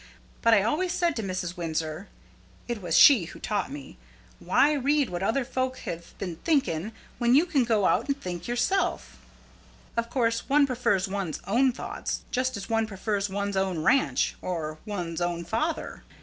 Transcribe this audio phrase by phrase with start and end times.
[0.41, 1.55] But I always said to Mrs.
[1.55, 2.07] Windsor
[2.67, 3.99] it was she who taught me
[4.39, 8.47] why read what other folk have been thinking when you can go out and think
[8.47, 9.19] yourself?
[9.95, 14.79] Of course one prefers one's own thoughts, just as one prefers one's own ranch, or
[14.87, 16.01] one's own father."